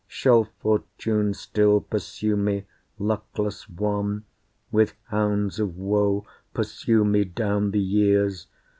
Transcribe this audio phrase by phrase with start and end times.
[0.07, 2.65] Shall Fortune still pursue me,
[2.97, 4.25] luckless one,
[4.71, 8.47] With hounds of woe pursue me down the years?